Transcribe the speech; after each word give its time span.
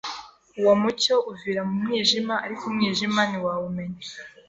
Uwo 0.59 0.73
mucyo 0.81 1.15
uvira 1.31 1.61
mu 1.69 1.75
mwijima 1.83 2.35
ariko 2.45 2.63
Umwijima 2.69 3.21
ntiwawumenya 3.29 4.01